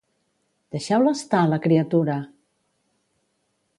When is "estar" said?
1.17-1.43